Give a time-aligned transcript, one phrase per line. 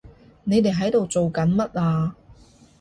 [0.45, 2.15] 你哋喺度做緊乜啊？